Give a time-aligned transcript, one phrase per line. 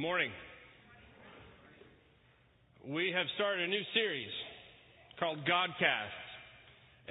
[0.00, 0.32] Good morning.
[2.88, 4.32] We have started a new series
[5.20, 6.24] called Godcast.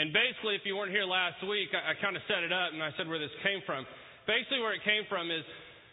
[0.02, 2.73] And basically, if you weren't here last week, I, I kind of set it up
[2.73, 3.86] and I said where this came from.
[4.25, 5.46] Basically, where it came from is,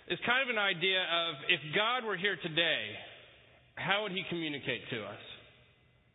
[0.09, 2.97] is kind of an idea of if God were here today,
[3.77, 5.21] how would he communicate to us?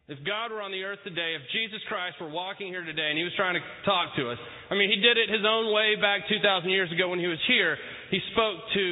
[0.09, 3.21] If God were on the earth today, if Jesus Christ were walking here today and
[3.21, 5.93] he was trying to talk to us, I mean, he did it his own way
[6.01, 6.41] back 2,000
[6.73, 7.77] years ago when he was here.
[8.09, 8.83] He spoke to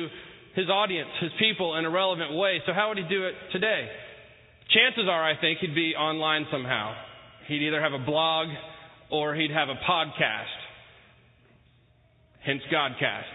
[0.56, 2.60] his audience, his people, in a relevant way.
[2.66, 3.88] So, how would he do it today?
[4.70, 6.94] Chances are, I think, he'd be online somehow.
[7.48, 8.48] He'd either have a blog
[9.10, 10.54] or he'd have a podcast.
[12.46, 13.30] Hence, Godcast.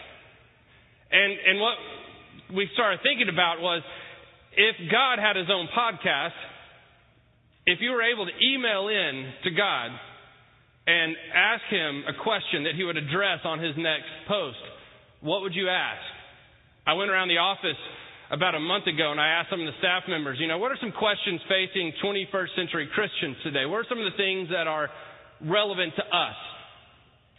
[1.11, 1.75] And, and what
[2.55, 3.83] we started thinking about was
[4.57, 6.39] if God had his own podcast,
[7.67, 9.91] if you were able to email in to God
[10.87, 14.59] and ask him a question that he would address on his next post,
[15.21, 16.03] what would you ask?
[16.87, 17.81] I went around the office
[18.31, 20.71] about a month ago and I asked some of the staff members, you know, what
[20.71, 23.65] are some questions facing 21st century Christians today?
[23.65, 24.91] What are some of the things that are
[25.41, 26.37] relevant to us?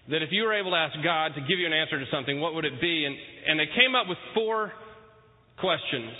[0.09, 2.42] That if you were able to ask God to give you an answer to something,
[2.42, 3.06] what would it be?
[3.06, 3.16] And,
[3.47, 4.72] and they came up with four
[5.58, 6.14] questions,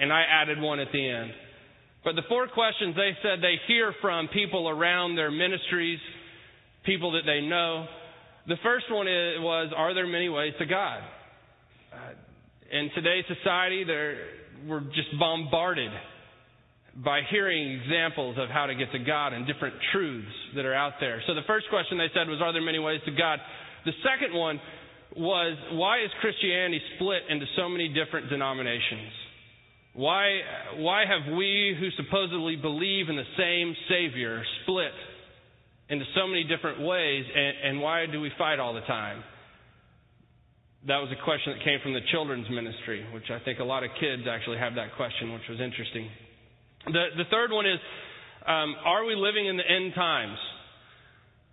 [0.00, 1.30] and I added one at the end.
[2.04, 5.98] But the four questions they said they hear from people around their ministries,
[6.86, 7.86] people that they know.
[8.46, 11.02] The first one is, was, Are there many ways to God?
[11.92, 12.14] Uh,
[12.70, 13.84] in today's society,
[14.66, 15.90] we're just bombarded
[17.04, 20.94] by hearing examples of how to get to God and different truths that are out
[21.00, 21.22] there.
[21.26, 23.38] So the first question they said was, Are there many ways to God?
[23.84, 24.60] The second one
[25.16, 29.12] was, Why is Christianity split into so many different denominations?
[29.94, 30.40] Why,
[30.76, 34.92] why have we who supposedly believe in the same Savior split
[35.88, 39.24] into so many different ways, and, and why do we fight all the time?
[40.86, 43.84] That was a question that came from the children's ministry, which I think a lot
[43.84, 46.08] of kids actually have that question, which was interesting.
[46.86, 47.78] The, the third one is
[48.46, 50.38] um, Are we living in the end times?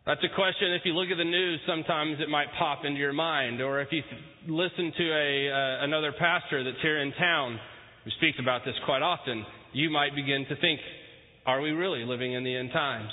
[0.06, 3.12] That's a question, if you look at the news, sometimes it might pop into your
[3.12, 3.60] mind.
[3.60, 4.02] Or if you
[4.48, 7.60] listen to a, uh, another pastor that's here in town
[8.06, 10.80] who speaks about this quite often, you might begin to think,
[11.46, 13.10] Are we really living in the end times?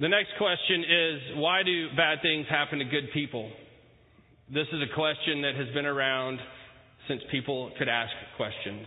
[0.00, 3.52] The next question is Why do bad things happen to good people?
[4.52, 6.38] This is a question that has been around
[7.08, 8.84] since people could ask questions.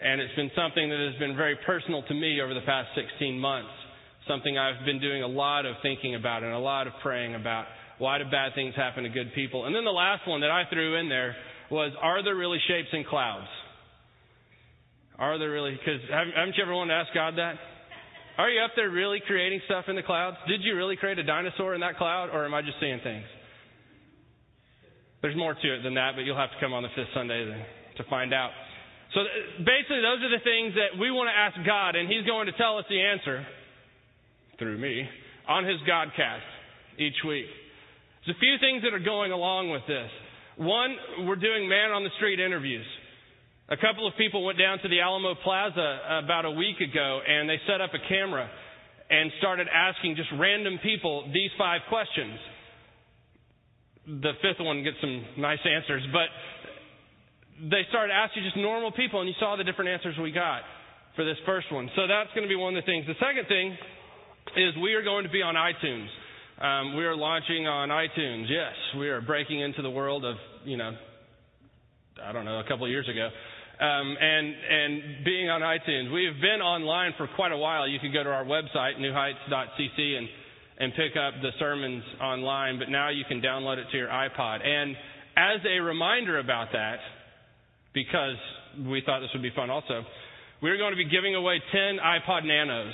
[0.00, 3.38] And it's been something that has been very personal to me over the past 16
[3.40, 3.74] months.
[4.28, 7.66] Something I've been doing a lot of thinking about and a lot of praying about.
[7.98, 9.66] Why do bad things happen to good people?
[9.66, 11.34] And then the last one that I threw in there
[11.68, 13.50] was Are there really shapes in clouds?
[15.18, 15.72] Are there really?
[15.72, 17.54] Because haven't you ever wanted to ask God that?
[18.38, 20.36] Are you up there really creating stuff in the clouds?
[20.46, 23.26] Did you really create a dinosaur in that cloud, or am I just seeing things?
[25.22, 27.46] There's more to it than that, but you'll have to come on the fifth Sunday
[27.96, 28.50] to, find out.
[29.14, 29.22] So
[29.62, 32.56] basically, those are the things that we want to ask God, and He's going to
[32.58, 33.46] tell us the answer
[34.58, 35.06] through me
[35.46, 36.42] on His Godcast
[36.98, 37.46] each week.
[38.26, 40.10] There's a few things that are going along with this.
[40.58, 42.86] One, we're doing man on the street interviews.
[43.70, 47.48] A couple of people went down to the Alamo Plaza about a week ago, and
[47.48, 48.50] they set up a camera
[49.08, 52.38] and started asking just random people these five questions
[54.06, 56.28] the fifth one gets some nice answers, but
[57.70, 60.62] they started asking just normal people, and you saw the different answers we got
[61.14, 61.90] for this first one.
[61.94, 63.06] So that's going to be one of the things.
[63.06, 63.76] The second thing
[64.56, 66.08] is we are going to be on iTunes.
[66.58, 68.46] Um, we are launching on iTunes.
[68.48, 70.92] Yes, we are breaking into the world of, you know,
[72.22, 73.28] I don't know, a couple of years ago.
[73.82, 77.88] Um, and and being on iTunes, we have been online for quite a while.
[77.88, 80.28] You can go to our website, newheights.cc, and
[80.78, 84.66] and pick up the sermons online, but now you can download it to your iPod.
[84.66, 84.96] And
[85.36, 86.98] as a reminder about that,
[87.94, 88.36] because
[88.86, 90.02] we thought this would be fun also,
[90.62, 92.92] we're going to be giving away 10 iPod Nanos.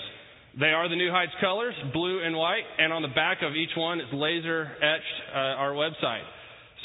[0.59, 3.77] They are the New Heights colors, blue and white, and on the back of each
[3.77, 6.25] one is laser etched uh, our website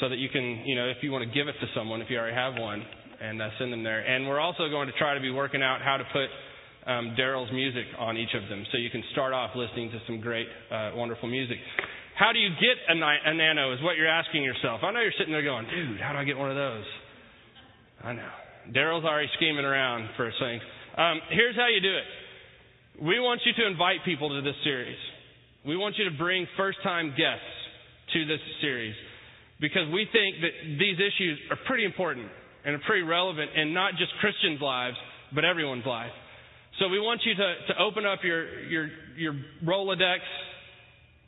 [0.00, 2.10] so that you can, you know, if you want to give it to someone, if
[2.10, 2.84] you already have one,
[3.20, 4.00] and uh, send them there.
[4.00, 6.28] And we're also going to try to be working out how to put
[6.86, 8.64] um, Daryl's music on each of them.
[8.72, 11.58] So you can start off listening to some great, uh, wonderful music.
[12.16, 14.80] How do you get a, a nano is what you're asking yourself.
[14.82, 16.84] I know you're sitting there going, dude, how do I get one of those?
[18.02, 18.30] I know.
[18.70, 20.62] Daryl's already scheming around for things.
[20.96, 23.04] Um, here's how you do it.
[23.04, 24.96] We want you to invite people to this series.
[25.66, 27.50] We want you to bring first time guests
[28.12, 28.94] to this series
[29.60, 32.28] because we think that these issues are pretty important
[32.64, 34.96] and are pretty relevant in not just Christians' lives,
[35.34, 36.12] but everyone's life.
[36.78, 39.34] So we want you to, to open up your, your, your
[39.64, 40.18] Rolodex,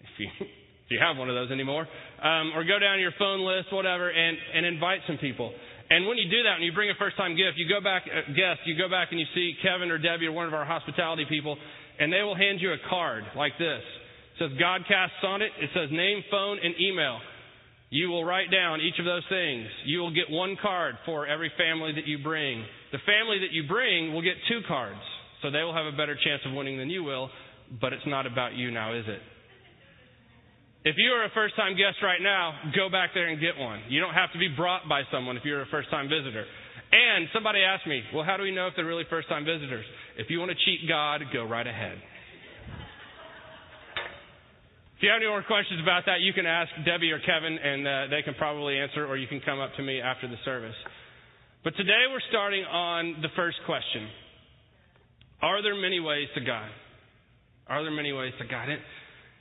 [0.03, 1.87] if you, if you have one of those anymore,
[2.23, 5.53] um, or go down your phone list, whatever, and, and invite some people.
[5.89, 8.03] And when you do that, and you bring a first time gift, you go back,
[8.11, 10.65] uh, guest, you go back and you see Kevin or Debbie or one of our
[10.65, 11.57] hospitality people,
[12.01, 13.83] and they will hand you a card like this.
[14.35, 15.53] It says Godcasts on it.
[15.63, 17.21] It says name, phone, and email.
[17.91, 19.69] You will write down each of those things.
[19.85, 22.65] You will get one card for every family that you bring.
[22.91, 24.99] The family that you bring will get two cards,
[25.47, 27.31] so they will have a better chance of winning than you will,
[27.81, 29.23] but it's not about you now, is it?
[30.83, 33.79] If you are a first time guest right now, go back there and get one.
[33.89, 36.43] You don't have to be brought by someone if you're a first time visitor.
[36.91, 39.87] And somebody asked me, well, how do we know if they're really first time visitors?
[40.19, 41.99] If you want to cheat God, go right ahead.
[44.97, 47.87] If you have any more questions about that, you can ask Debbie or Kevin, and
[47.87, 50.75] uh, they can probably answer, or you can come up to me after the service.
[51.63, 54.09] But today we're starting on the first question
[55.43, 56.69] Are there many ways to God?
[57.69, 58.69] Are there many ways to God?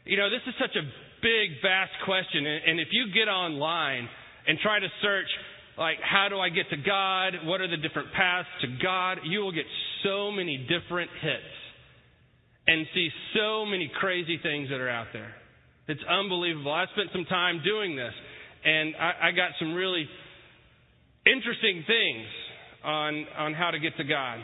[0.06, 0.84] You know, this is such a
[1.22, 4.08] big, vast question, and, and if you get online
[4.48, 5.28] and try to search,
[5.78, 7.34] like, how do I get to God?
[7.46, 9.20] What are the different paths to God?
[9.26, 9.66] You will get
[10.04, 11.54] so many different hits
[12.68, 15.34] and see so many crazy things that are out there.
[15.88, 16.72] It's unbelievable.
[16.72, 18.14] I spent some time doing this,
[18.64, 20.08] and I, I got some really
[21.26, 22.28] interesting things
[22.84, 24.40] on, on how to get to God.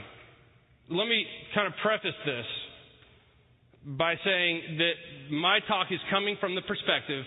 [0.92, 1.24] Let me
[1.56, 2.46] kind of preface this
[3.98, 7.24] by saying that my talk is coming from the perspective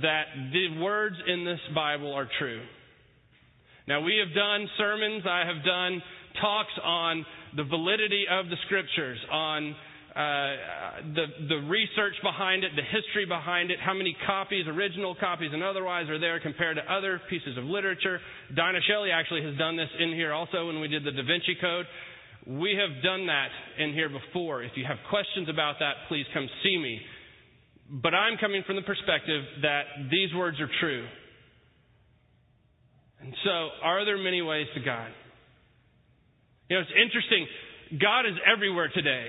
[0.00, 2.62] that the words in this Bible are true.
[3.88, 6.00] Now, we have done sermons, I have done
[6.40, 9.74] talks on the validity of the scriptures, on
[10.14, 10.22] uh,
[11.14, 15.64] the, the research behind it, the history behind it, how many copies, original copies and
[15.64, 18.20] otherwise, are there compared to other pieces of literature.
[18.54, 21.56] Dinah Shelley actually has done this in here also when we did the Da Vinci
[21.60, 21.86] Code.
[22.46, 23.48] We have done that
[23.78, 24.62] in here before.
[24.62, 27.00] If you have questions about that, please come see me.
[27.90, 31.06] But I'm coming from the perspective that these words are true.
[33.20, 35.08] And so, are there many ways to God?
[36.68, 37.46] You know, it's interesting.
[38.00, 39.26] God is everywhere today.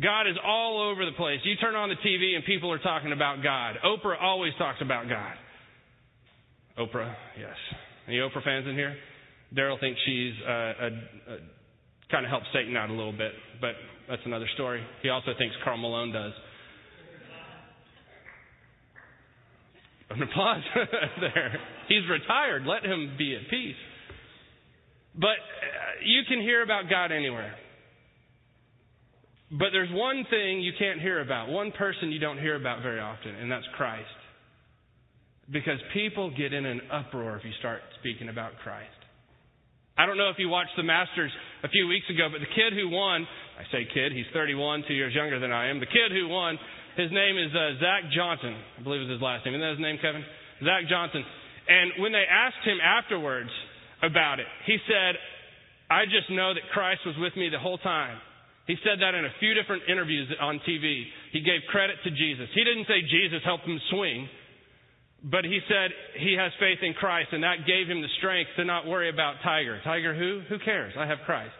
[0.00, 1.40] God is all over the place.
[1.42, 3.76] You turn on the TV and people are talking about God.
[3.84, 5.34] Oprah always talks about God.
[6.78, 7.56] Oprah, yes.
[8.06, 8.96] Any Oprah fans in here?
[9.56, 11.36] Daryl thinks she's uh, a, a,
[12.10, 13.74] kind of helps Satan out a little bit, but
[14.08, 14.82] that's another story.
[15.02, 16.32] He also thinks Karl Malone does.
[20.10, 20.62] An applause
[21.20, 21.56] there.
[21.88, 22.66] He's retired.
[22.66, 23.76] Let him be at peace.
[25.14, 27.54] But uh, you can hear about God anywhere.
[29.50, 33.00] But there's one thing you can't hear about, one person you don't hear about very
[33.00, 34.06] often, and that's Christ.
[35.50, 38.90] Because people get in an uproar if you start speaking about Christ.
[40.00, 41.28] I don't know if you watched the Masters
[41.60, 43.28] a few weeks ago, but the kid who won,
[43.60, 45.76] I say kid, he's 31, two years younger than I am.
[45.76, 46.56] The kid who won,
[46.96, 49.52] his name is uh, Zach Johnson, I believe is his last name.
[49.52, 50.24] Isn't that his name, Kevin?
[50.64, 51.20] Zach Johnson.
[51.68, 53.52] And when they asked him afterwards
[54.00, 55.20] about it, he said,
[55.92, 58.16] I just know that Christ was with me the whole time.
[58.64, 61.04] He said that in a few different interviews on TV.
[61.36, 62.48] He gave credit to Jesus.
[62.56, 64.32] He didn't say Jesus helped him swing,
[65.22, 68.64] but he said he has faith in Christ, and that gave him the strength to
[68.64, 69.80] not worry about Tiger.
[69.84, 70.40] Tiger who?
[70.48, 70.94] Who cares?
[70.96, 71.52] I have Christ.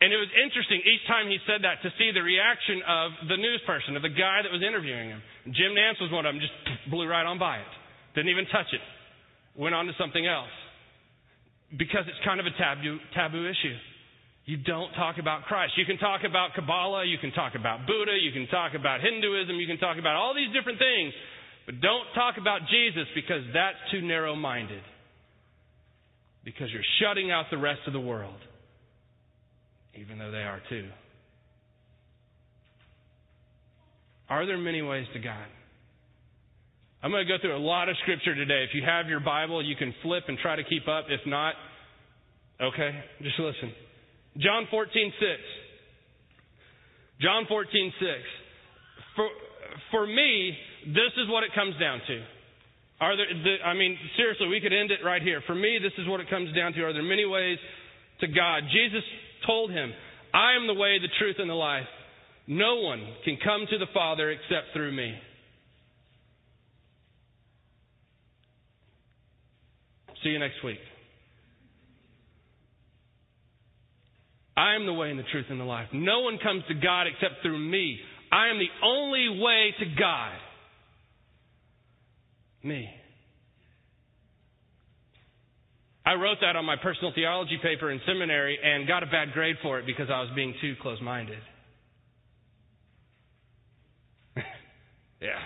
[0.00, 3.38] And it was interesting each time he said that to see the reaction of the
[3.38, 5.22] news person, of the guy that was interviewing him.
[5.50, 6.54] Jim Nantz was one of them, just
[6.86, 7.72] blew right on by it.
[8.14, 8.82] Didn't even touch it.
[9.58, 10.54] Went on to something else.
[11.74, 13.74] Because it's kind of a taboo, taboo issue.
[14.46, 15.74] You don't talk about Christ.
[15.76, 19.58] You can talk about Kabbalah, you can talk about Buddha, you can talk about Hinduism,
[19.58, 21.12] you can talk about all these different things,
[21.68, 24.80] but don't talk about Jesus because that's too narrow minded.
[26.42, 28.40] Because you're shutting out the rest of the world,
[29.94, 30.88] even though they are too.
[34.30, 35.44] Are there many ways to God?
[37.02, 38.64] I'm going to go through a lot of scripture today.
[38.66, 41.04] If you have your Bible, you can flip and try to keep up.
[41.10, 41.52] If not,
[42.62, 43.74] okay, just listen.
[44.38, 45.30] John 14, 6.
[47.20, 48.10] John 14, 6.
[49.16, 49.28] For,
[49.90, 50.56] for me,
[50.88, 52.24] this is what it comes down to.
[53.00, 55.42] Are there, the, I mean, seriously, we could end it right here.
[55.46, 56.82] For me, this is what it comes down to.
[56.82, 57.58] Are there many ways
[58.20, 58.64] to God?
[58.72, 59.04] Jesus
[59.46, 59.92] told him,
[60.34, 61.86] I am the way, the truth, and the life.
[62.46, 65.14] No one can come to the Father except through me.
[70.22, 70.78] See you next week.
[74.56, 75.88] I am the way and the truth and the life.
[75.92, 77.98] No one comes to God except through me.
[78.32, 80.32] I am the only way to God.
[82.62, 82.88] Me.
[86.04, 89.56] I wrote that on my personal theology paper in seminary and got a bad grade
[89.62, 91.38] for it because I was being too close minded.
[95.20, 95.38] yeah.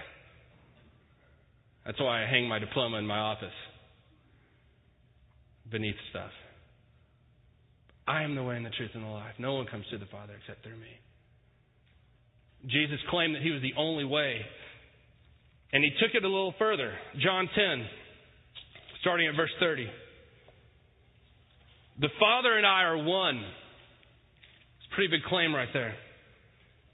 [1.84, 3.52] That's why I hang my diploma in my office.
[5.70, 6.30] beneath stuff.
[8.06, 9.34] I am the way and the truth and the life.
[9.38, 10.92] No one comes to the Father except through me.
[12.66, 14.40] Jesus claimed that he was the only way.
[15.72, 16.92] And he took it a little further.
[17.22, 17.86] John 10,
[19.00, 19.86] starting at verse 30.
[22.00, 23.36] The Father and I are one.
[23.36, 25.94] It's a pretty big claim right there.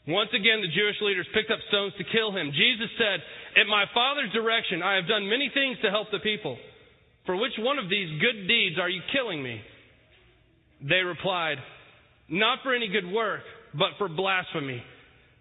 [0.07, 2.51] Once again, the Jewish leaders picked up stones to kill him.
[2.53, 3.21] Jesus said,
[3.61, 6.57] At my Father's direction, I have done many things to help the people.
[7.27, 9.61] For which one of these good deeds are you killing me?
[10.81, 11.59] They replied,
[12.31, 13.43] Not for any good work,
[13.75, 14.83] but for blasphemy,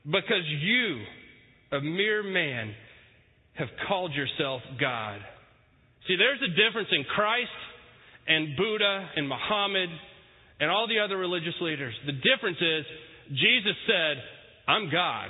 [0.04, 1.00] because you,
[1.72, 2.76] a mere man,
[3.58, 5.20] have called yourself God.
[6.08, 7.50] See, there's a difference in Christ
[8.28, 9.90] and Buddha and Muhammad
[10.60, 11.94] and all the other religious leaders.
[12.06, 12.86] The difference is,
[13.30, 14.16] Jesus said,
[14.68, 15.30] I'm God.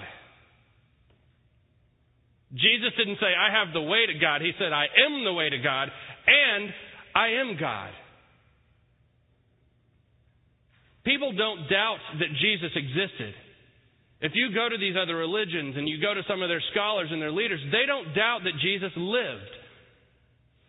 [2.53, 4.41] Jesus didn't say, I have the way to God.
[4.41, 5.89] He said, I am the way to God,
[6.27, 6.69] and
[7.15, 7.91] I am God.
[11.03, 13.34] People don't doubt that Jesus existed.
[14.19, 17.09] If you go to these other religions and you go to some of their scholars
[17.12, 19.51] and their leaders, they don't doubt that Jesus lived.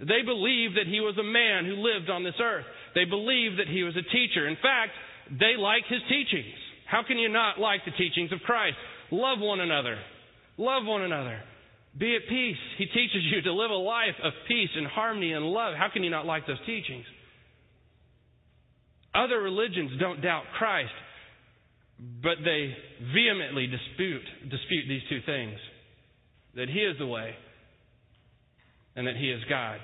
[0.00, 2.66] They believe that he was a man who lived on this earth.
[2.94, 4.46] They believe that he was a teacher.
[4.46, 4.92] In fact,
[5.32, 6.54] they like his teachings.
[6.86, 8.76] How can you not like the teachings of Christ?
[9.10, 9.96] Love one another.
[10.56, 11.40] Love one another.
[11.98, 12.60] Be at peace.
[12.76, 15.74] He teaches you to live a life of peace and harmony and love.
[15.76, 17.04] How can you not like those teachings?
[19.14, 20.92] Other religions don't doubt Christ,
[21.98, 22.74] but they
[23.12, 25.58] vehemently dispute, dispute these two things
[26.54, 27.34] that He is the way
[28.96, 29.78] and that He is God.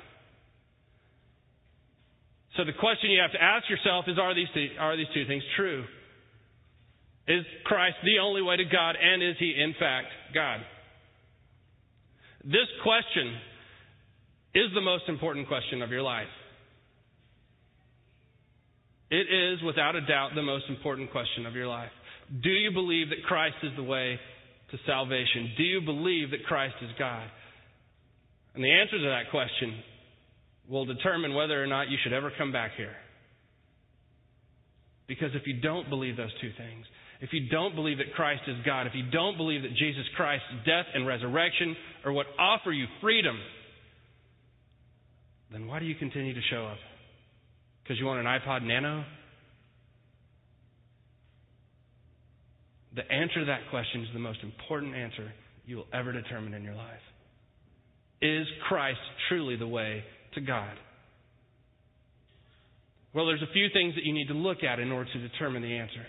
[2.56, 5.26] So the question you have to ask yourself is are these, two, are these two
[5.26, 5.84] things true?
[7.26, 10.60] Is Christ the only way to God, and is he in fact God?
[12.44, 13.34] This question
[14.54, 16.28] is the most important question of your life.
[19.10, 21.90] It is, without a doubt, the most important question of your life.
[22.42, 24.18] Do you believe that Christ is the way
[24.70, 25.52] to salvation?
[25.56, 27.28] Do you believe that Christ is God?
[28.54, 29.82] And the answer to that question
[30.68, 32.94] will determine whether or not you should ever come back here.
[35.06, 36.86] Because if you don't believe those two things,
[37.20, 40.46] if you don't believe that Christ is God, if you don't believe that Jesus Christ's
[40.64, 43.36] death and resurrection are what offer you freedom,
[45.52, 46.78] then why do you continue to show up?
[47.82, 49.04] Because you want an iPod Nano?
[52.94, 55.32] The answer to that question is the most important answer
[55.66, 57.02] you will ever determine in your life.
[58.22, 60.76] Is Christ truly the way to God?
[63.14, 65.62] Well, there's a few things that you need to look at in order to determine
[65.62, 66.04] the answer.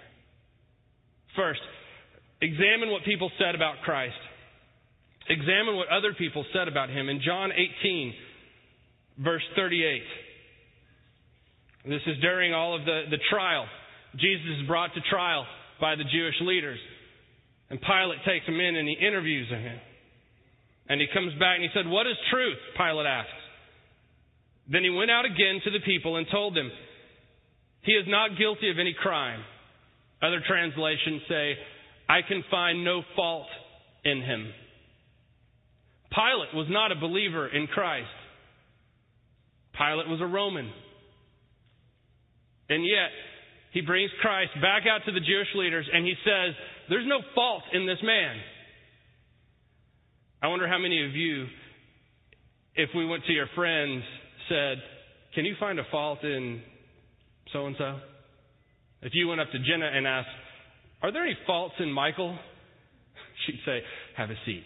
[1.36, 1.62] First,
[2.42, 4.16] examine what people said about Christ.
[5.30, 7.10] Examine what other people said about him.
[7.10, 8.14] In John 18,
[9.20, 10.02] verse 38,
[11.88, 13.66] this is during all of the, the trial.
[14.16, 15.46] Jesus is brought to trial
[15.80, 16.80] by the Jewish leaders.
[17.70, 19.80] And Pilate takes him in and he interviews him.
[20.88, 22.58] And he comes back and he said, What is truth?
[22.78, 23.32] Pilate asks.
[24.72, 26.70] Then he went out again to the people and told them,
[27.82, 29.42] He is not guilty of any crime.
[30.22, 31.54] Other translations say,
[32.08, 33.48] I can find no fault
[34.04, 34.52] in him.
[36.14, 38.08] Pilate was not a believer in Christ.
[39.78, 40.72] Pilate was a Roman.
[42.70, 43.10] And yet,
[43.76, 46.56] he brings Christ back out to the Jewish leaders and he says,
[46.88, 48.38] There's no fault in this man.
[50.42, 51.46] I wonder how many of you,
[52.76, 54.02] if we went to your friends,
[54.48, 54.78] said,
[55.34, 56.62] Can you find a fault in
[57.52, 58.00] so and so?
[59.02, 60.30] If you went up to Jenna and asked,
[61.02, 62.34] Are there any faults in Michael?
[63.46, 63.80] She'd say,
[64.16, 64.64] Have a seat.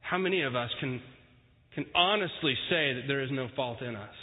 [0.00, 1.02] How many of us can,
[1.74, 4.14] can honestly say that there is no fault in us?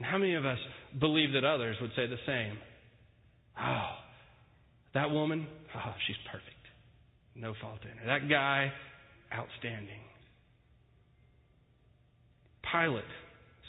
[0.00, 0.58] And how many of us
[0.98, 2.56] believe that others would say the same?
[3.60, 3.90] Oh,
[4.94, 6.46] that woman, oh, she's perfect.
[7.36, 8.06] No fault in her.
[8.06, 8.72] That guy,
[9.30, 10.00] outstanding.
[12.72, 13.04] Pilate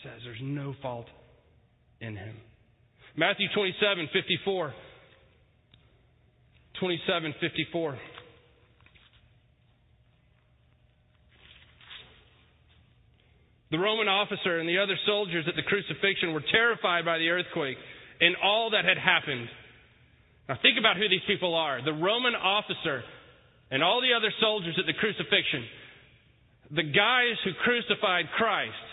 [0.04, 1.08] says there's no fault
[2.00, 2.36] in him.
[3.18, 4.74] Matthew 27 54.
[6.80, 8.00] 27 54.
[13.72, 17.78] The Roman officer and the other soldiers at the crucifixion were terrified by the earthquake
[18.20, 19.48] and all that had happened.
[20.50, 23.04] Now, think about who these people are the Roman officer
[23.72, 25.63] and all the other soldiers at the crucifixion.
[26.72, 28.92] The guys who crucified Christ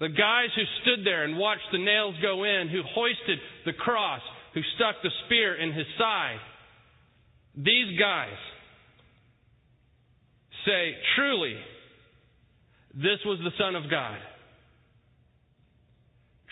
[0.00, 4.22] the guys who stood there and watched the nails go in, who hoisted the cross,
[4.54, 6.40] who stuck the spear in his side.
[7.54, 8.40] These guys
[10.64, 11.54] say, truly,
[12.94, 14.18] this was the Son of God.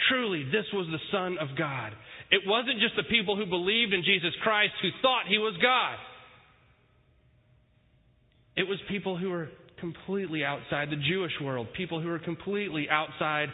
[0.09, 1.93] Truly, this was the Son of God.
[2.31, 5.97] It wasn't just the people who believed in Jesus Christ who thought he was God.
[8.57, 9.49] It was people who were
[9.81, 13.49] completely outside the Jewish world, people who were completely outside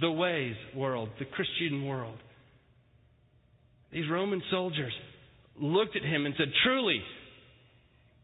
[0.00, 2.16] the ways world, the Christian world.
[3.92, 4.92] These Roman soldiers
[5.60, 7.00] looked at him and said, Truly,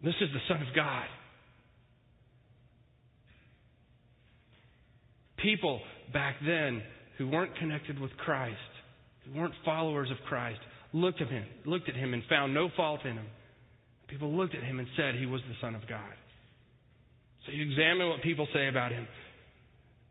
[0.02, 1.07] this is the Son of God.
[5.43, 5.81] People
[6.13, 6.83] back then
[7.19, 8.57] who weren't connected with Christ,
[9.25, 10.61] who weren't followers of Christ,
[10.93, 13.27] looked at him, looked at him and found no fault in him.
[14.09, 16.13] People looked at him and said he was the Son of God.
[17.47, 19.07] So you examine what people say about him.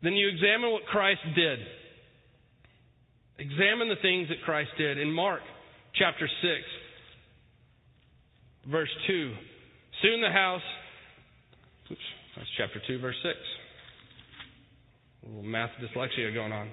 [0.02, 1.58] Then you examine what Christ did.
[3.38, 4.98] Examine the things that Christ did.
[4.98, 5.40] In Mark
[5.94, 9.34] chapter 6, verse 2,
[10.02, 10.60] soon the house,
[11.90, 12.00] oops,
[12.36, 13.38] that's chapter 2, verse 6.
[15.24, 16.68] A little math dyslexia going on.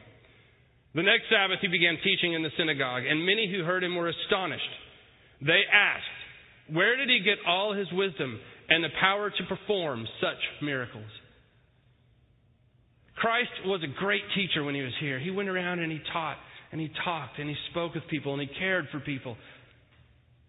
[0.95, 4.09] The next Sabbath he began teaching in the synagogue, and many who heard him were
[4.09, 4.63] astonished.
[5.41, 8.39] They asked, Where did he get all his wisdom
[8.69, 11.09] and the power to perform such miracles?
[13.15, 15.19] Christ was a great teacher when he was here.
[15.19, 16.37] He went around and he taught,
[16.71, 19.37] and he talked, and he spoke with people, and he cared for people,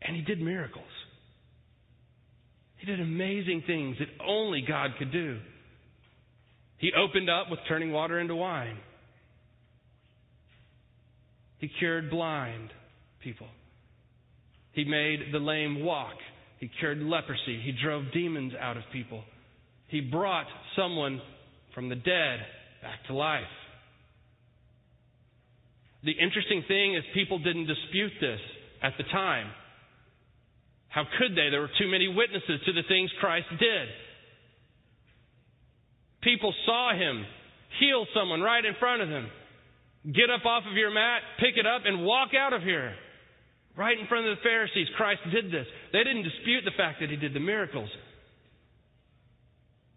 [0.01, 0.85] and he did miracles.
[2.79, 5.39] He did amazing things that only God could do.
[6.81, 8.79] He opened up with turning water into wine.
[11.59, 12.71] He cured blind
[13.23, 13.49] people.
[14.73, 16.17] He made the lame walk.
[16.59, 17.61] He cured leprosy.
[17.63, 19.23] He drove demons out of people.
[19.89, 21.21] He brought someone
[21.75, 22.41] from the dead
[22.81, 23.43] back to life.
[26.03, 28.41] The interesting thing is, people didn't dispute this
[28.83, 29.49] at the time.
[30.89, 31.51] How could they?
[31.51, 33.89] There were too many witnesses to the things Christ did.
[36.23, 37.25] People saw him
[37.79, 39.29] heal someone right in front of them.
[40.05, 42.95] Get up off of your mat, pick it up, and walk out of here.
[43.77, 45.67] Right in front of the Pharisees, Christ did this.
[45.93, 47.89] They didn't dispute the fact that he did the miracles.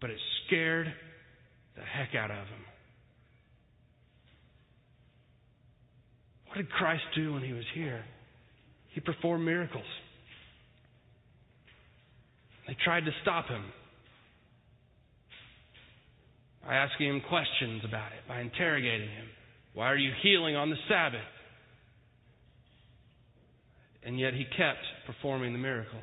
[0.00, 0.92] But it scared
[1.76, 2.64] the heck out of them.
[6.46, 8.04] What did Christ do when he was here?
[8.92, 9.84] He performed miracles.
[12.68, 13.64] They tried to stop him
[16.66, 19.26] by asking him questions about it, by interrogating him.
[19.74, 21.20] Why are you healing on the Sabbath?
[24.04, 26.02] And yet he kept performing the miracles.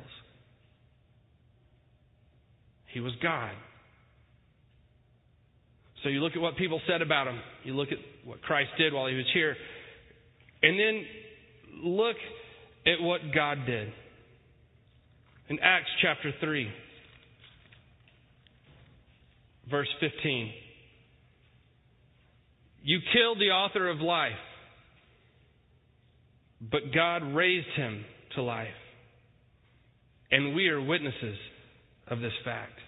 [2.92, 3.52] He was God.
[6.02, 8.92] So you look at what people said about him, you look at what Christ did
[8.92, 9.56] while he was here,
[10.62, 11.04] and then
[11.84, 12.16] look
[12.86, 13.92] at what God did.
[15.48, 16.68] In Acts chapter 3,
[19.72, 20.52] verse 15.
[22.84, 24.32] You killed the author of life,
[26.60, 28.04] but God raised him
[28.36, 28.68] to life.
[30.30, 31.36] And we are witnesses
[32.06, 32.78] of this fact.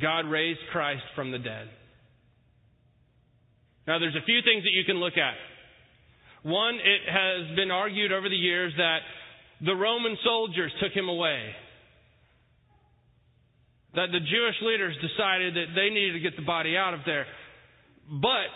[0.00, 1.68] God raised Christ from the dead.
[3.86, 5.34] Now, there's a few things that you can look at.
[6.42, 8.98] One, it has been argued over the years that
[9.64, 11.54] the Roman soldiers took him away.
[13.98, 17.26] That the Jewish leaders decided that they needed to get the body out of there.
[18.06, 18.46] But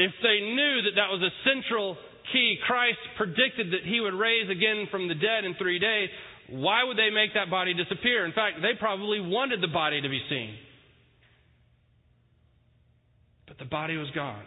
[0.00, 1.98] if they knew that that was a central
[2.32, 6.08] key, Christ predicted that he would raise again from the dead in three days,
[6.48, 8.24] why would they make that body disappear?
[8.24, 10.56] In fact, they probably wanted the body to be seen.
[13.46, 14.44] But the body was gone.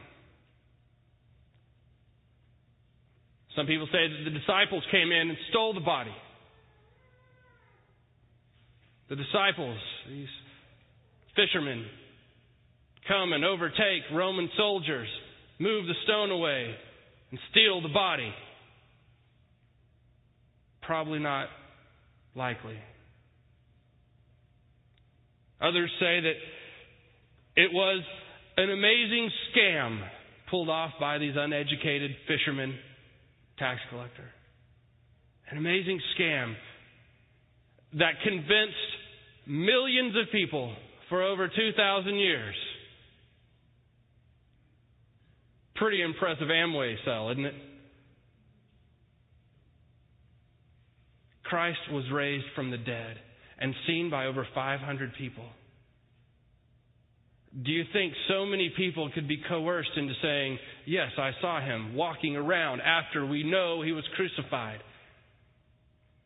[3.55, 6.13] Some people say that the disciples came in and stole the body.
[9.09, 9.77] The disciples,
[10.09, 10.27] these
[11.35, 11.85] fishermen,
[13.07, 15.07] come and overtake Roman soldiers
[15.59, 16.75] move the stone away,
[17.31, 18.33] and steal the body?
[20.81, 21.47] Probably not
[22.35, 22.77] likely.
[25.59, 26.33] Others say that
[27.55, 28.03] it was
[28.57, 29.99] an amazing scam
[30.49, 32.75] pulled off by these uneducated fishermen,
[33.57, 34.29] tax collector.
[35.49, 36.53] An amazing scam
[37.93, 38.75] that convinced
[39.47, 40.75] millions of people
[41.09, 42.55] for over 2,000 years
[45.77, 47.53] Pretty impressive Amway sell, isn't it?
[51.43, 53.17] Christ was raised from the dead
[53.59, 55.45] and seen by over 500 people.
[57.63, 61.95] Do you think so many people could be coerced into saying, Yes, I saw him
[61.95, 64.79] walking around after we know he was crucified?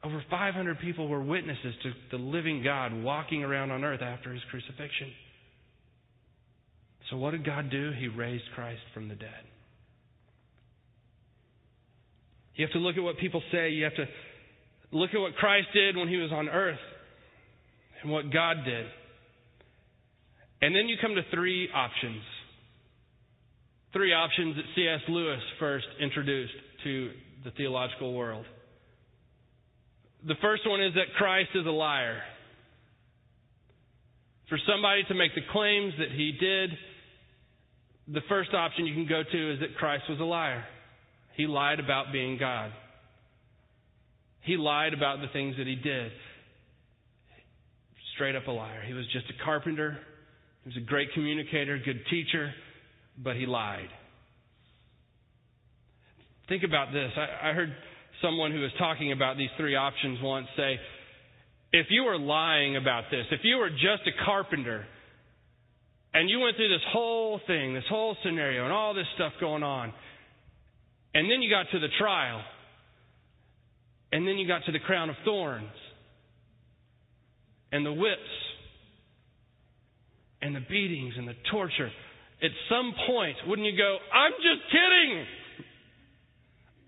[0.03, 4.41] Over 500 people were witnesses to the living God walking around on earth after his
[4.49, 5.11] crucifixion.
[7.09, 7.91] So, what did God do?
[7.99, 9.29] He raised Christ from the dead.
[12.55, 13.69] You have to look at what people say.
[13.69, 14.05] You have to
[14.91, 16.79] look at what Christ did when he was on earth
[18.01, 18.85] and what God did.
[20.61, 22.21] And then you come to three options.
[23.93, 25.01] Three options that C.S.
[25.09, 27.11] Lewis first introduced to
[27.43, 28.45] the theological world.
[30.27, 32.21] The first one is that Christ is a liar.
[34.49, 36.71] For somebody to make the claims that he did,
[38.13, 40.63] the first option you can go to is that Christ was a liar.
[41.35, 42.71] He lied about being God.
[44.41, 46.11] He lied about the things that he did.
[48.15, 48.83] Straight up a liar.
[48.85, 49.97] He was just a carpenter.
[50.63, 52.51] He was a great communicator, good teacher,
[53.17, 53.89] but he lied.
[56.49, 57.11] Think about this.
[57.15, 57.73] I, I heard
[58.21, 60.77] someone who was talking about these three options once say,
[61.73, 64.85] if you were lying about this, if you were just a carpenter,
[66.13, 69.63] and you went through this whole thing, this whole scenario, and all this stuff going
[69.63, 69.93] on,
[71.13, 72.41] and then you got to the trial.
[74.11, 75.71] And then you got to the crown of thorns.
[77.71, 78.19] And the whips.
[80.41, 81.91] And the beatings and the torture.
[82.43, 85.25] At some point, wouldn't you go, I'm just kidding.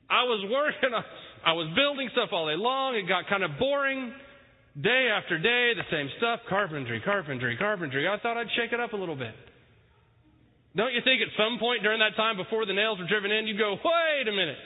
[0.10, 1.04] I was working on,
[1.46, 2.96] I was building stuff all day long.
[2.96, 4.14] It got kind of boring.
[4.80, 8.08] Day after day, the same stuff carpentry, carpentry, carpentry.
[8.08, 9.36] I thought I'd shake it up a little bit.
[10.76, 13.46] Don't you think at some point during that time before the nails were driven in,
[13.46, 14.58] you'd go, wait a minute.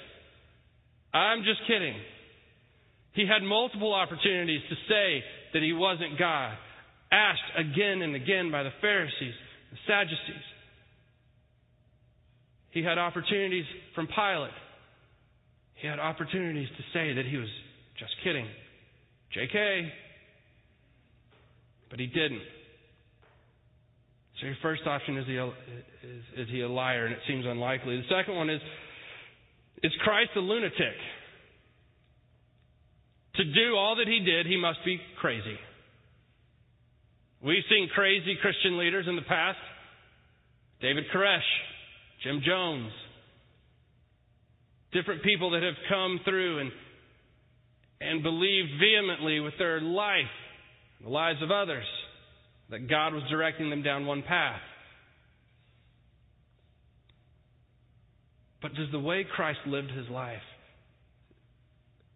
[1.14, 1.96] I'm just kidding.
[3.14, 6.56] He had multiple opportunities to say that he wasn't God,
[7.12, 9.34] asked again and again by the Pharisees,
[9.72, 10.48] the Sadducees.
[12.72, 14.54] He had opportunities from Pilate.
[15.82, 17.50] He had opportunities to say that he was
[18.00, 18.48] just kidding.
[19.36, 19.90] JK.
[21.90, 22.42] But he didn't.
[24.40, 27.46] So your first option is he a, is, is he a liar, and it seems
[27.46, 27.98] unlikely.
[27.98, 28.62] The second one is
[29.84, 30.98] is Christ a lunatic?
[33.36, 35.58] To do all that he did, he must be crazy.
[37.44, 39.60] We've seen crazy Christian leaders in the past.
[40.82, 41.46] David Koresh,
[42.24, 42.92] Jim Jones,
[44.98, 46.72] different people that have come through and
[48.00, 50.26] and believed vehemently with their life,
[51.04, 51.86] the lives of others
[52.70, 54.60] that God was directing them down one path.
[58.62, 60.42] But does the way Christ lived his life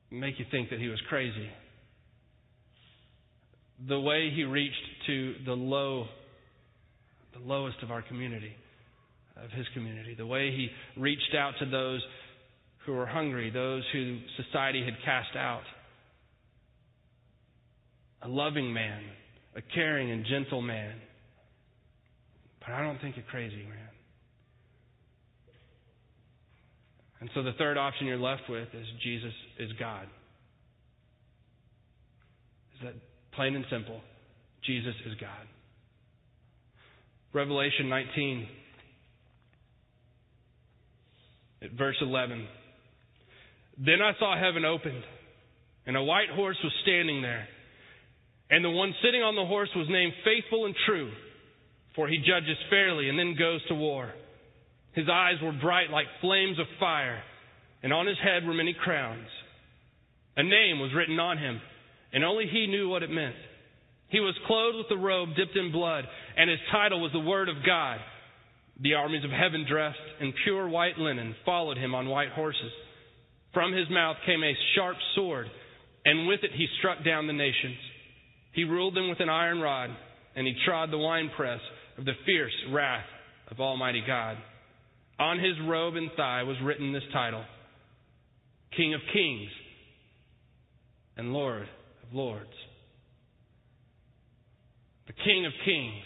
[0.09, 1.49] make you think that he was crazy?
[3.87, 4.75] The way he reached
[5.07, 6.05] to the low,
[7.33, 8.53] the lowest of our community,
[9.43, 12.01] of his community, the way he reached out to those
[12.85, 15.63] who were hungry, those who society had cast out.
[18.23, 19.03] A loving man
[19.55, 20.95] a caring and gentle man.
[22.59, 23.89] But I don't think you're crazy, man.
[27.19, 30.07] And so the third option you're left with is Jesus is God.
[32.75, 32.93] Is that
[33.33, 33.99] plain and simple?
[34.65, 35.47] Jesus is God.
[37.33, 38.47] Revelation 19,
[41.63, 42.47] at verse 11.
[43.83, 45.03] Then I saw heaven opened,
[45.87, 47.47] and a white horse was standing there.
[48.51, 51.09] And the one sitting on the horse was named Faithful and True,
[51.95, 54.13] for he judges fairly and then goes to war.
[54.93, 57.23] His eyes were bright like flames of fire,
[57.81, 59.27] and on his head were many crowns.
[60.37, 61.59] A name was written on him,
[62.13, 63.35] and only he knew what it meant.
[64.09, 66.05] He was clothed with a robe dipped in blood,
[66.37, 67.97] and his title was the Word of God.
[68.81, 72.71] The armies of heaven, dressed in pure white linen, followed him on white horses.
[73.53, 75.47] From his mouth came a sharp sword,
[76.05, 77.77] and with it he struck down the nations.
[78.53, 79.89] He ruled them with an iron rod,
[80.35, 81.61] and he trod the winepress
[81.97, 83.05] of the fierce wrath
[83.49, 84.37] of Almighty God.
[85.19, 87.43] On his robe and thigh was written this title
[88.75, 89.49] King of Kings
[91.17, 92.49] and Lord of Lords.
[95.07, 96.03] The King of Kings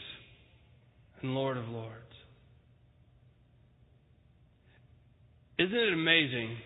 [1.22, 2.02] and Lord of Lords.
[5.60, 6.58] Isn't it amazing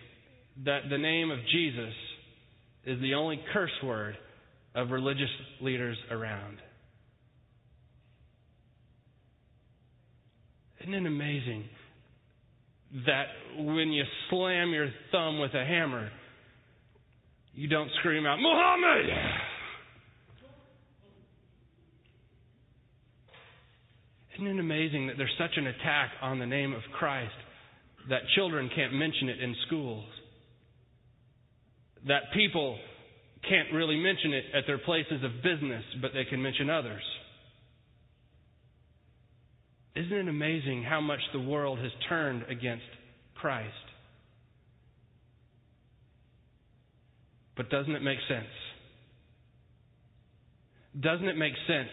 [0.64, 1.94] that the name of Jesus
[2.84, 4.16] is the only curse word
[4.74, 6.58] of religious leaders around.
[10.80, 11.64] Isn't it amazing
[13.06, 13.26] that
[13.58, 16.10] when you slam your thumb with a hammer,
[17.54, 19.06] you don't scream out, Muhammad!
[24.34, 27.34] Isn't it amazing that there's such an attack on the name of Christ
[28.08, 30.06] that children can't mention it in schools?
[32.06, 32.78] That people
[33.48, 37.02] can't really mention it at their places of business, but they can mention others.
[39.96, 42.84] Isn't it amazing how much the world has turned against
[43.34, 43.72] Christ?
[47.56, 48.46] But doesn't it make sense?
[50.98, 51.88] Doesn't it make sense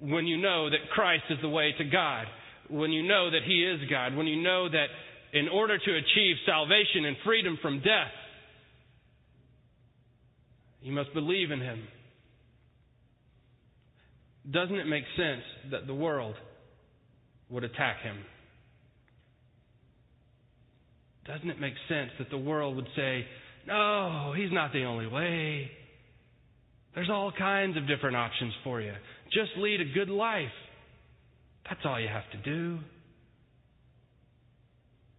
[0.00, 2.26] when you know that Christ is the way to God?
[2.68, 4.14] When you know that He is God?
[4.14, 4.86] When you know that
[5.32, 8.12] in order to achieve salvation and freedom from death,
[10.82, 11.82] you must believe in Him.
[14.50, 16.34] Doesn't it make sense that the world
[17.48, 18.16] would attack Him?
[21.26, 23.24] Doesn't it make sense that the world would say,
[23.66, 25.70] no, He's not the only way?
[26.94, 28.92] There's all kinds of different options for you.
[29.32, 30.48] Just lead a good life.
[31.68, 32.78] That's all you have to do.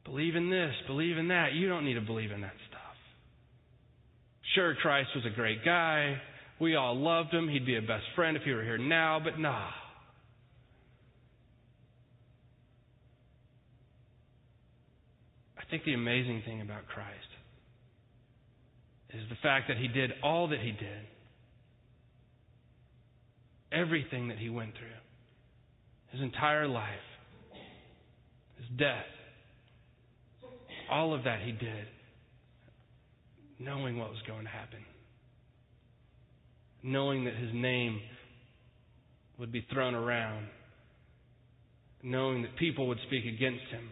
[0.05, 1.53] Believe in this, believe in that.
[1.53, 2.72] You don't need to believe in that stuff.
[4.53, 6.15] Sure, Christ was a great guy.
[6.59, 7.49] We all loved him.
[7.49, 9.69] He'd be a best friend if he were here now, but nah.
[15.57, 17.09] I think the amazing thing about Christ
[19.09, 21.07] is the fact that he did all that he did,
[23.71, 24.87] everything that he went through,
[26.11, 26.87] his entire life,
[28.57, 29.05] his death,
[30.91, 31.87] all of that he did,
[33.63, 34.79] knowing what was going to happen,
[36.81, 37.99] knowing that his name
[39.39, 40.47] would be thrown around,
[42.01, 43.89] knowing that people would speak against him,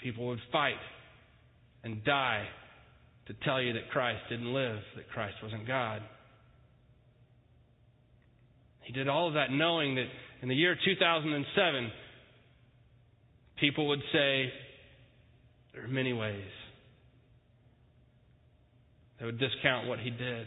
[0.00, 0.74] people would fight
[1.82, 2.46] and die
[3.26, 6.02] to tell you that Christ didn't live, that Christ wasn't God.
[8.82, 10.06] He did all of that knowing that
[10.42, 11.90] in the year 2007,
[13.58, 14.52] people would say,
[15.72, 16.44] there are many ways.
[19.24, 20.46] Would discount what he did.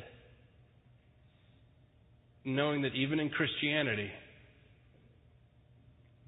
[2.46, 4.12] Knowing that even in Christianity,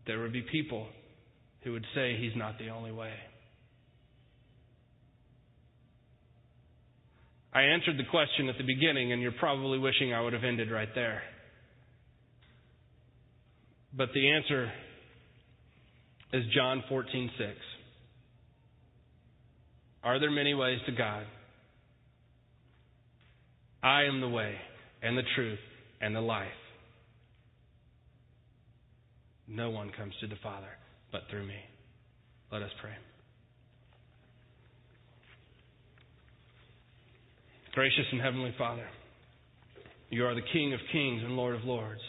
[0.07, 0.87] there would be people
[1.63, 3.13] who would say he's not the only way.
[7.53, 10.71] I answered the question at the beginning, and you're probably wishing I would have ended
[10.71, 11.21] right there.
[13.95, 14.71] But the answer
[16.33, 17.55] is John 14:6.
[20.03, 21.25] Are there many ways to God?
[23.81, 24.55] I am the way
[25.01, 25.59] and the truth
[26.01, 26.47] and the life.
[29.47, 30.67] No one comes to the Father
[31.11, 31.57] but through me.
[32.51, 32.91] Let us pray.
[37.73, 38.85] Gracious and Heavenly Father,
[40.09, 42.01] you are the King of kings and Lord of lords.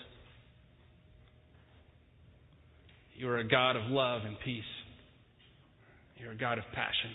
[3.14, 4.64] You are a God of love and peace.
[6.16, 7.10] You're a God of passion.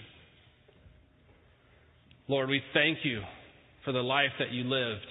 [2.28, 3.22] Lord, we thank you
[3.86, 5.08] for the life that you lived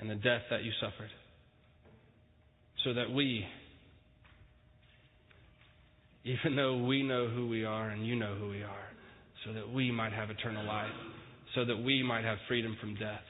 [0.00, 1.10] and the death that you suffered
[2.84, 3.44] so that we,
[6.24, 8.88] even though we know who we are and you know who we are,
[9.44, 10.90] so that we might have eternal life,
[11.54, 13.20] so that we might have freedom from death.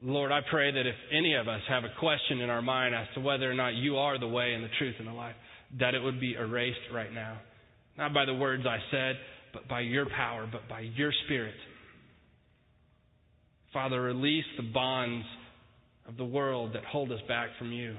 [0.00, 3.06] Lord, I pray that if any of us have a question in our mind as
[3.14, 5.34] to whether or not you are the way and the truth and the life,
[5.80, 7.38] that it would be erased right now.
[7.96, 9.16] Not by the words I said,
[9.52, 11.54] but by your power, but by your Spirit.
[13.72, 15.26] Father, release the bonds
[16.08, 17.96] of the world that hold us back from you.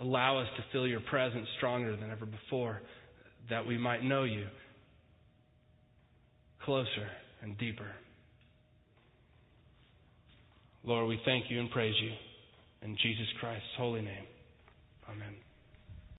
[0.00, 2.80] Allow us to feel your presence stronger than ever before,
[3.50, 4.46] that we might know you
[6.64, 7.08] closer
[7.42, 7.90] and deeper.
[10.84, 12.10] Lord, we thank you and praise you
[12.82, 14.24] in Jesus Christ's holy name.
[15.10, 15.47] Amen.